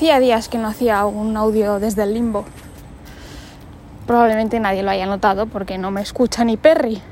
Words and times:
hacía 0.00 0.18
días 0.18 0.48
que 0.48 0.56
no 0.56 0.68
hacía 0.68 1.04
un 1.04 1.36
audio 1.36 1.78
desde 1.78 2.04
el 2.04 2.14
limbo. 2.14 2.46
Probablemente 4.06 4.58
nadie 4.58 4.82
lo 4.82 4.90
haya 4.90 5.04
notado 5.04 5.44
porque 5.44 5.76
no 5.76 5.90
me 5.90 6.00
escucha 6.00 6.42
ni 6.42 6.56
Perry. 6.56 7.02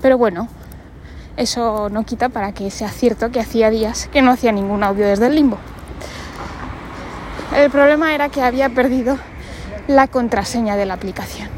Pero 0.00 0.18
bueno, 0.18 0.46
eso 1.36 1.88
no 1.90 2.04
quita 2.04 2.28
para 2.28 2.52
que 2.52 2.70
sea 2.70 2.90
cierto 2.90 3.32
que 3.32 3.40
hacía 3.40 3.70
días 3.70 4.08
que 4.12 4.22
no 4.22 4.30
hacía 4.30 4.52
ningún 4.52 4.84
audio 4.84 5.04
desde 5.04 5.26
el 5.26 5.34
limbo. 5.34 5.58
El 7.56 7.72
problema 7.72 8.14
era 8.14 8.28
que 8.28 8.40
había 8.40 8.68
perdido 8.68 9.18
la 9.88 10.06
contraseña 10.06 10.76
de 10.76 10.86
la 10.86 10.94
aplicación. 10.94 11.48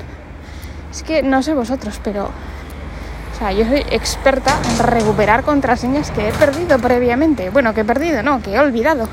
Es 0.91 1.03
que 1.03 1.23
no 1.23 1.43
sé 1.43 1.53
vosotros, 1.53 2.01
pero 2.03 2.31
o 3.35 3.39
sea, 3.39 3.53
yo 3.53 3.67
soy 3.67 3.85
experta 3.91 4.57
en 4.71 4.79
recuperar 4.79 5.43
contraseñas 5.43 6.11
que 6.11 6.31
he 6.31 6.33
perdido 6.33 6.79
previamente. 6.79 7.51
Bueno, 7.51 7.75
que 7.75 7.83
he 7.83 7.85
perdido, 7.85 8.23
no, 8.23 8.41
que 8.41 8.55
he 8.55 8.59
olvidado. 8.59 9.11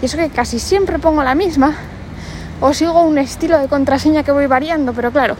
Y 0.00 0.06
eso 0.06 0.16
que 0.16 0.30
casi 0.30 0.58
siempre 0.58 0.98
pongo 0.98 1.22
la 1.22 1.34
misma 1.34 1.74
o 2.60 2.72
sigo 2.74 3.02
un 3.02 3.18
estilo 3.18 3.58
de 3.58 3.68
contraseña 3.68 4.22
que 4.22 4.32
voy 4.32 4.46
variando, 4.46 4.92
pero 4.92 5.10
claro, 5.10 5.36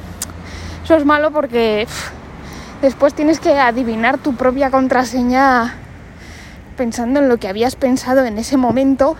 eso 0.85 0.97
es 0.97 1.05
malo 1.05 1.30
porque 1.30 1.87
después 2.80 3.15
tienes 3.15 3.41
que 3.41 3.59
adivinar 3.59 4.19
tu 4.19 4.35
propia 4.35 4.71
contraseña 4.71 5.75
pensando 6.77 7.21
en 7.21 7.29
lo 7.29 7.39
que 7.39 7.49
habías 7.49 7.77
pensado 7.77 8.25
en 8.25 8.39
ese 8.39 8.57
momento, 8.57 9.16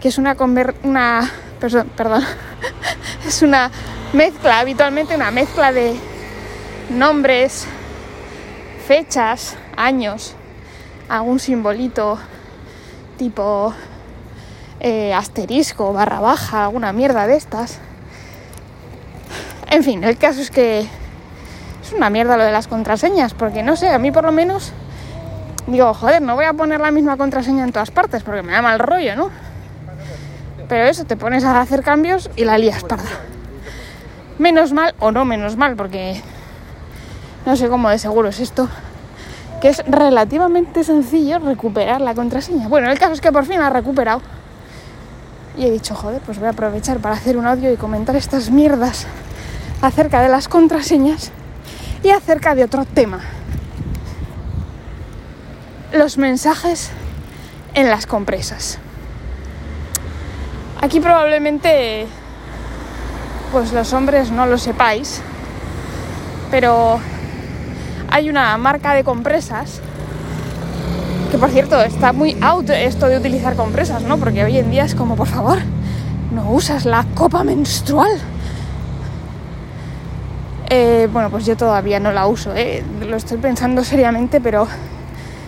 que 0.00 0.08
es 0.08 0.18
una 0.18 0.36
una 0.82 1.30
perdón, 1.96 2.24
es 3.26 3.42
una 3.42 3.70
mezcla, 4.12 4.60
habitualmente 4.60 5.16
una 5.16 5.30
mezcla 5.30 5.72
de 5.72 5.94
nombres, 6.90 7.66
fechas, 8.86 9.56
años, 9.76 10.34
algún 11.08 11.38
simbolito 11.38 12.18
tipo 13.16 13.74
eh, 14.80 15.12
asterisco, 15.14 15.92
barra 15.92 16.20
baja, 16.20 16.64
alguna 16.64 16.92
mierda 16.92 17.26
de 17.26 17.36
estas. 17.36 17.78
En 19.70 19.82
fin, 19.82 20.04
el 20.04 20.16
caso 20.16 20.40
es 20.40 20.50
que 20.50 20.80
es 20.80 21.92
una 21.92 22.10
mierda 22.10 22.36
lo 22.36 22.44
de 22.44 22.52
las 22.52 22.68
contraseñas, 22.68 23.34
porque 23.34 23.62
no 23.62 23.76
sé, 23.76 23.90
a 23.90 23.98
mí 23.98 24.10
por 24.10 24.24
lo 24.24 24.32
menos 24.32 24.72
digo, 25.66 25.92
joder, 25.94 26.22
no 26.22 26.34
voy 26.34 26.44
a 26.44 26.52
poner 26.52 26.80
la 26.80 26.90
misma 26.90 27.16
contraseña 27.16 27.64
en 27.64 27.72
todas 27.72 27.90
partes, 27.90 28.22
porque 28.22 28.42
me 28.42 28.52
da 28.52 28.62
mal 28.62 28.78
rollo, 28.78 29.16
¿no? 29.16 29.30
Pero 30.68 30.84
eso, 30.84 31.04
te 31.04 31.16
pones 31.16 31.44
a 31.44 31.60
hacer 31.60 31.82
cambios 31.82 32.30
y 32.36 32.44
la 32.44 32.58
lías 32.58 32.84
parda. 32.84 33.08
Menos 34.38 34.72
mal 34.72 34.94
o 34.98 35.10
no 35.10 35.24
menos 35.24 35.56
mal, 35.56 35.76
porque 35.76 36.20
no 37.46 37.56
sé 37.56 37.68
cómo 37.68 37.88
de 37.88 37.98
seguro 37.98 38.28
es 38.28 38.40
esto, 38.40 38.68
que 39.60 39.68
es 39.68 39.82
relativamente 39.86 40.84
sencillo 40.84 41.38
recuperar 41.38 42.00
la 42.00 42.14
contraseña. 42.14 42.68
Bueno, 42.68 42.90
el 42.90 42.98
caso 42.98 43.14
es 43.14 43.20
que 43.20 43.32
por 43.32 43.44
fin 43.44 43.60
ha 43.60 43.70
recuperado. 43.70 44.20
Y 45.58 45.66
he 45.66 45.70
dicho, 45.72 45.96
joder, 45.96 46.22
pues 46.22 46.38
voy 46.38 46.46
a 46.46 46.50
aprovechar 46.50 47.00
para 47.00 47.16
hacer 47.16 47.36
un 47.36 47.44
audio 47.44 47.72
y 47.72 47.76
comentar 47.76 48.14
estas 48.14 48.48
mierdas 48.50 49.06
acerca 49.82 50.22
de 50.22 50.28
las 50.28 50.46
contraseñas 50.46 51.32
y 52.04 52.10
acerca 52.10 52.54
de 52.54 52.62
otro 52.62 52.84
tema. 52.84 53.20
Los 55.92 56.16
mensajes 56.16 56.90
en 57.74 57.90
las 57.90 58.06
compresas. 58.06 58.78
Aquí 60.80 61.00
probablemente 61.00 62.06
pues 63.50 63.72
los 63.72 63.92
hombres 63.92 64.30
no 64.30 64.46
lo 64.46 64.58
sepáis, 64.58 65.22
pero 66.52 67.00
hay 68.12 68.30
una 68.30 68.56
marca 68.58 68.94
de 68.94 69.02
compresas 69.02 69.80
que 71.30 71.38
por 71.38 71.50
cierto 71.50 71.80
está 71.82 72.12
muy 72.12 72.36
out 72.40 72.70
esto 72.70 73.06
de 73.06 73.18
utilizar 73.18 73.54
compresas, 73.54 74.02
¿no? 74.02 74.18
Porque 74.18 74.44
hoy 74.44 74.58
en 74.58 74.70
día 74.70 74.84
es 74.84 74.94
como, 74.94 75.16
por 75.16 75.26
favor, 75.26 75.58
no 76.32 76.50
usas 76.50 76.84
la 76.84 77.04
copa 77.14 77.44
menstrual. 77.44 78.10
Eh, 80.70 81.08
bueno, 81.12 81.30
pues 81.30 81.46
yo 81.46 81.56
todavía 81.56 81.98
no 82.00 82.12
la 82.12 82.26
uso, 82.26 82.54
¿eh? 82.54 82.84
lo 83.00 83.16
estoy 83.16 83.38
pensando 83.38 83.84
seriamente, 83.84 84.40
pero 84.40 84.66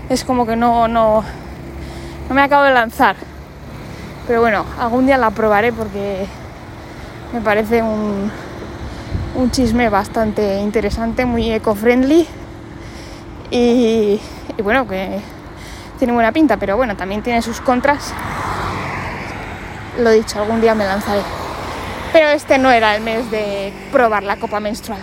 es 0.09 0.25
como 0.25 0.47
que 0.47 0.57
no, 0.57 0.89
no, 0.89 1.23
no 2.29 2.35
me 2.35 2.43
acabo 2.43 2.65
de 2.65 2.73
lanzar. 2.73 3.17
Pero 4.27 4.41
bueno, 4.41 4.65
algún 4.79 5.07
día 5.07 5.19
la 5.19 5.31
probaré 5.31 5.73
porque 5.73 6.27
me 7.33 7.41
parece 7.41 7.83
un, 7.83 8.31
un 9.35 9.51
chisme 9.51 9.89
bastante 9.89 10.61
interesante, 10.61 11.25
muy 11.25 11.51
eco-friendly 11.51 12.27
y, 13.51 14.21
bueno, 14.63 14.87
que 14.87 15.21
tiene 16.01 16.13
buena 16.13 16.33
pinta, 16.33 16.57
pero 16.57 16.77
bueno, 16.77 16.97
también 16.97 17.23
tiene 17.23 17.43
sus 17.43 17.61
contras. 17.61 18.13
Lo 19.99 20.11
dicho, 20.11 20.41
algún 20.41 20.61
día 20.61 20.75
me 20.75 20.85
lanzaré. 20.85 21.21
Pero 22.13 22.29
este 22.31 22.59
no 22.59 22.71
era 22.71 22.97
el 22.97 23.03
mes 23.03 23.31
de 23.31 23.73
probar 23.93 24.25
la 24.25 24.37
copa 24.37 24.59
menstrual. 24.59 25.01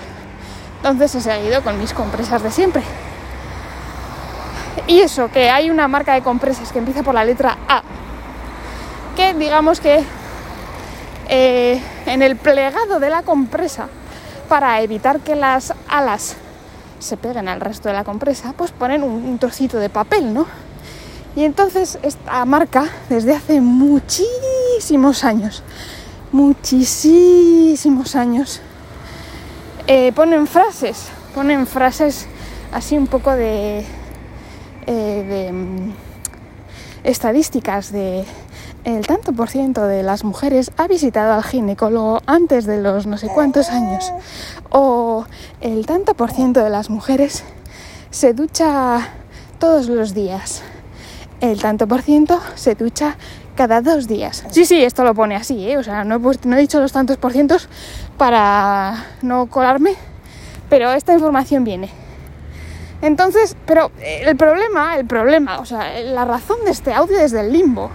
Entonces 0.78 1.16
he 1.16 1.22
seguido 1.22 1.64
con 1.64 1.80
mis 1.80 1.94
compresas 1.94 2.44
de 2.44 2.52
siempre. 2.52 2.84
Y 4.88 5.00
eso, 5.00 5.30
que 5.32 5.50
hay 5.50 5.70
una 5.70 5.88
marca 5.88 6.14
de 6.14 6.22
compresas 6.22 6.72
que 6.72 6.80
empieza 6.80 7.04
por 7.04 7.14
la 7.14 7.24
letra 7.24 7.58
A. 7.70 7.84
Que 9.16 9.34
digamos 9.34 9.80
que 9.80 10.04
eh, 11.30 11.82
en 12.08 12.22
el 12.22 12.38
plegado 12.38 13.00
de 13.00 13.10
la 13.10 13.22
compresa, 13.22 13.88
para 14.50 14.82
evitar 14.82 15.20
que 15.20 15.36
las 15.36 15.74
alas 15.88 16.38
se 17.00 17.18
pegan 17.18 17.48
al 17.48 17.62
resto 17.62 17.90
de 17.90 17.96
la 17.96 18.04
compresa, 18.04 18.54
pues 18.58 18.72
ponen 18.72 19.04
un, 19.04 19.38
trocito 19.38 19.78
de 19.78 19.90
papel, 19.90 20.34
¿no? 20.34 20.48
Y 21.38 21.44
entonces 21.44 22.00
esta 22.02 22.44
marca, 22.46 22.86
desde 23.10 23.36
hace 23.36 23.62
muchísimos 23.62 25.24
años, 25.24 25.62
muchísimos 26.32 28.16
años, 28.16 28.60
eh, 29.86 30.12
ponen 30.14 30.48
frases, 30.48 31.10
ponen 31.36 31.68
frases 31.68 32.26
así 32.72 32.98
un 32.98 33.06
poco 33.06 33.34
de, 33.34 33.86
eh, 34.88 35.26
de 35.30 35.52
mm, 35.52 35.94
estadísticas 37.04 37.92
de 37.92 38.26
el 38.84 39.06
tanto 39.06 39.32
por 39.32 39.50
ciento 39.50 39.86
de 39.86 40.02
las 40.02 40.24
mujeres 40.24 40.72
ha 40.76 40.88
visitado 40.88 41.34
al 41.34 41.44
ginecólogo 41.44 42.20
antes 42.26 42.66
de 42.66 42.82
los 42.82 43.06
no 43.06 43.20
sé 43.20 43.28
cuántos 43.28 43.70
años. 43.70 44.12
O 44.72 45.28
el 45.62 45.86
tanto 45.86 46.16
por 46.16 46.32
ciento 46.32 46.64
de 46.64 46.72
las 46.72 46.90
mujeres 46.90 47.44
se 48.10 48.34
ducha 48.34 49.08
todos 49.60 49.88
los 49.88 50.16
días. 50.16 50.64
El 51.40 51.62
tanto 51.62 51.88
por 51.88 52.02
ciento 52.02 52.42
se 52.56 52.74
ducha 52.74 53.16
cada 53.56 53.82
dos 53.82 54.08
días. 54.08 54.44
Sí, 54.50 54.66
sí, 54.66 54.84
esto 54.84 55.04
lo 55.04 55.14
pone 55.14 55.36
así, 55.36 55.70
¿eh? 55.70 55.78
O 55.78 55.84
sea, 55.84 56.04
no 56.04 56.16
he, 56.16 56.56
dicho 56.58 56.80
los 56.80 56.92
tantos 56.92 57.18
por 57.18 57.32
cientos 57.32 57.70
para 58.18 59.06
no 59.22 59.48
colarme, 59.48 59.96
pero 60.70 60.92
esta 60.94 61.14
información 61.14 61.64
viene. 61.64 61.90
Entonces, 63.02 63.56
pero 63.66 63.92
el 64.02 64.36
problema, 64.36 64.98
el 64.98 65.06
problema, 65.06 65.60
o 65.60 65.66
sea, 65.66 66.00
la 66.02 66.26
razón 66.26 66.58
de 66.66 66.72
este 66.72 66.94
audio 66.94 67.18
desde 67.18 67.42
el 67.42 67.54
limbo 67.54 67.92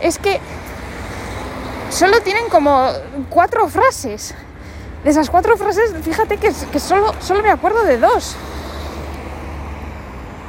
es 0.00 0.18
que 0.18 0.40
solo 1.90 2.20
tienen 2.22 2.48
como 2.48 2.88
cuatro 3.28 3.68
frases. 3.68 4.34
De 5.04 5.10
esas 5.10 5.30
cuatro 5.30 5.56
frases, 5.56 5.94
fíjate 6.02 6.36
que, 6.36 6.52
solo, 6.80 7.14
solo 7.20 7.42
me 7.42 7.50
acuerdo 7.50 7.84
de 7.84 7.98
dos. 7.98 8.36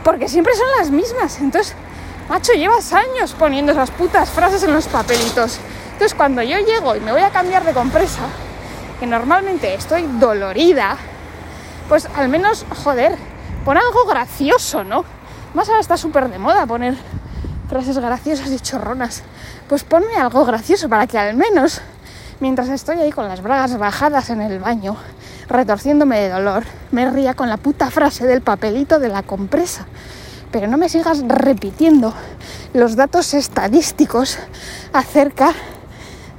Porque 0.03 0.27
siempre 0.27 0.53
son 0.55 0.67
las 0.77 0.91
mismas. 0.91 1.39
Entonces, 1.39 1.75
macho, 2.29 2.53
llevas 2.53 2.93
años 2.93 3.33
poniendo 3.37 3.71
esas 3.71 3.91
putas 3.91 4.29
frases 4.29 4.63
en 4.63 4.73
los 4.73 4.87
papelitos. 4.87 5.59
Entonces, 5.93 6.15
cuando 6.15 6.41
yo 6.41 6.57
llego 6.59 6.95
y 6.95 6.99
me 6.99 7.11
voy 7.11 7.21
a 7.21 7.29
cambiar 7.29 7.63
de 7.63 7.73
compresa, 7.73 8.23
que 8.99 9.07
normalmente 9.07 9.73
estoy 9.73 10.03
dolorida, 10.19 10.97
pues 11.89 12.07
al 12.15 12.29
menos, 12.29 12.65
joder, 12.83 13.15
pon 13.65 13.77
algo 13.77 14.05
gracioso, 14.05 14.83
¿no? 14.83 15.03
Más 15.53 15.67
ahora 15.67 15.81
está 15.81 15.97
súper 15.97 16.29
de 16.29 16.39
moda 16.39 16.65
poner 16.65 16.95
frases 17.69 17.97
graciosas 17.97 18.49
y 18.49 18.59
chorronas. 18.59 19.23
Pues 19.67 19.83
ponme 19.83 20.15
algo 20.15 20.45
gracioso 20.45 20.87
para 20.89 21.07
que 21.07 21.17
al 21.17 21.35
menos, 21.35 21.81
mientras 22.39 22.69
estoy 22.69 22.99
ahí 22.99 23.11
con 23.11 23.27
las 23.27 23.41
bragas 23.41 23.77
bajadas 23.77 24.29
en 24.29 24.41
el 24.41 24.59
baño, 24.59 24.95
retorciéndome 25.49 26.19
de 26.19 26.29
dolor, 26.29 26.63
me 26.91 27.09
ría 27.09 27.33
con 27.33 27.49
la 27.49 27.57
puta 27.57 27.91
frase 27.91 28.25
del 28.25 28.41
papelito 28.41 28.99
de 28.99 29.09
la 29.09 29.23
compresa. 29.23 29.85
Pero 30.51 30.67
no 30.67 30.77
me 30.77 30.89
sigas 30.89 31.23
repitiendo 31.27 32.13
los 32.73 32.95
datos 32.95 33.33
estadísticos 33.33 34.37
acerca 34.93 35.53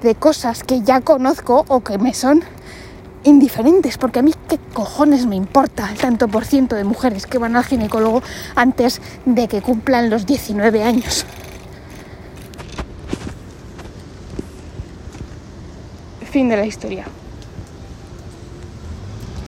de 0.03 0.15
cosas 0.15 0.65
que 0.65 0.83
ya 0.83 1.01
conozco 1.01 1.65
o 1.69 1.81
que 1.81 1.99
me 1.99 2.13
son 2.13 2.43
indiferentes, 3.25 3.99
porque 3.99 4.19
a 4.19 4.23
mí 4.23 4.33
qué 4.49 4.59
cojones 4.73 5.27
me 5.27 5.37
importa 5.37 5.89
el 5.91 5.99
tanto 5.99 6.29
por 6.29 6.45
ciento 6.45 6.77
de 6.77 6.85
mujeres 6.85 7.27
que 7.27 7.39
van 7.39 7.57
al 7.57 7.65
ginecólogo 7.65 8.23
antes 8.57 9.01
de 9.25 9.49
que 9.49 9.63
cumplan 9.63 10.11
los 10.11 10.27
19 10.27 10.83
años. 10.83 11.25
Fin 16.31 16.49
de 16.49 16.57
la 16.57 16.67
historia. 16.67 17.05